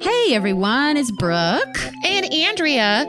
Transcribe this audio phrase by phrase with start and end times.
[0.00, 1.76] Hey everyone, it's Brooke.
[2.04, 3.06] And Andrea.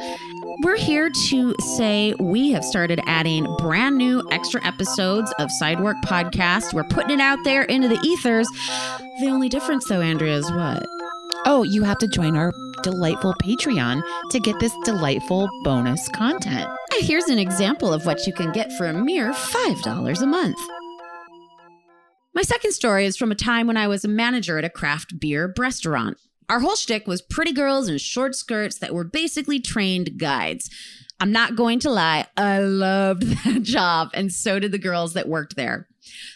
[0.64, 6.74] We're here to say we have started adding brand new extra episodes of Sidework Podcast.
[6.74, 8.48] We're putting it out there into the ethers.
[9.20, 10.86] The only difference, though, Andrea, is what?
[11.46, 12.52] Oh, you have to join our
[12.84, 16.70] delightful Patreon to get this delightful bonus content.
[17.00, 20.58] Here's an example of what you can get for a mere $5 a month.
[22.34, 25.20] My second story is from a time when I was a manager at a craft
[25.20, 26.18] beer restaurant.
[26.48, 30.70] Our whole shtick was pretty girls in short skirts that were basically trained guides.
[31.20, 35.28] I'm not going to lie, I loved that job, and so did the girls that
[35.28, 35.88] worked there.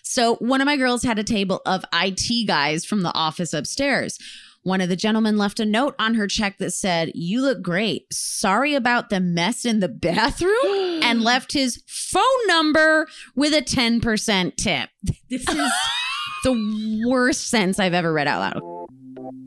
[0.04, 4.20] So, one of my girls had a table of IT guys from the office upstairs.
[4.64, 8.12] One of the gentlemen left a note on her check that said, You look great.
[8.12, 10.52] Sorry about the mess in the bathroom,
[11.04, 11.82] and left his
[12.16, 14.90] phone number with a 10% tip.
[15.30, 15.72] This is
[16.44, 18.75] the worst sentence I've ever read out loud.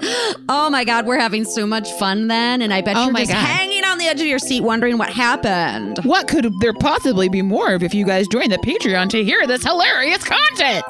[0.01, 2.63] Oh my God, we're having so much fun then.
[2.63, 3.45] And I bet Oh you're my just God.
[3.45, 5.99] hanging on the edge of your seat wondering what happened.
[6.05, 9.47] What could there possibly be more of if you guys join the Patreon to hear
[9.47, 10.85] this hilarious content?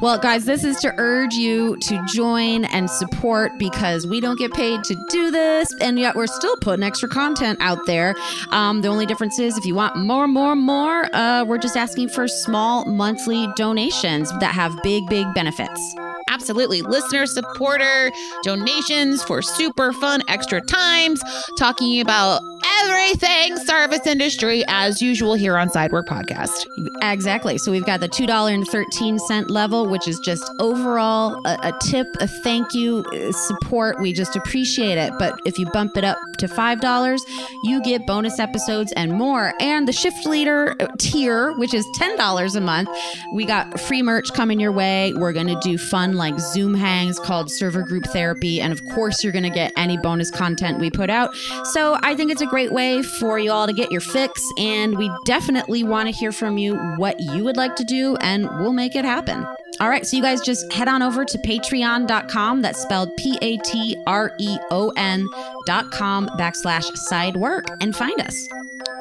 [0.00, 4.52] Well, guys, this is to urge you to join and support because we don't get
[4.52, 8.14] paid to do this, and yet we're still putting extra content out there.
[8.50, 12.08] Um, the only difference is if you want more, more, more, uh, we're just asking
[12.08, 15.94] for small monthly donations that have big, big benefits.
[16.30, 16.82] Absolutely.
[16.82, 18.10] Listener supporter
[18.42, 21.22] donations for super fun extra times,
[21.58, 22.40] talking about
[22.84, 26.66] everything service industry as usual here on Sidework Podcast.
[27.02, 27.58] Exactly.
[27.58, 32.74] So we've got the $2.13 level, which is just overall a, a tip, a thank
[32.74, 34.00] you, uh, support.
[34.00, 35.12] We just appreciate it.
[35.18, 37.18] But if you bump it up to $5,
[37.64, 39.54] you get bonus episodes and more.
[39.60, 42.88] And the shift leader uh, tier, which is $10 a month,
[43.32, 45.12] we got free merch coming your way.
[45.14, 48.60] We're going to do fun like Zoom hangs called server group therapy.
[48.60, 51.34] And of course, you're going to get any bonus content we put out.
[51.72, 54.42] So I think it's a great way for you all to get your fix.
[54.58, 58.48] And we definitely want to hear from you what you would like to do, and
[58.60, 59.46] we'll make it happen.
[59.80, 62.62] All right, so you guys just head on over to patreon.com.
[62.62, 65.26] That's spelled P A T R E O N
[65.66, 68.48] dot com backslash side work and find us.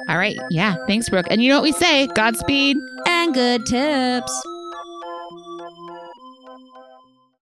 [0.09, 0.39] All right.
[0.49, 0.75] Yeah.
[0.87, 1.27] Thanks, Brooke.
[1.29, 2.77] And you know what we say Godspeed.
[3.07, 4.52] And good tips.